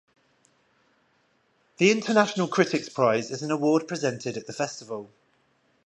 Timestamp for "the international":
1.77-2.47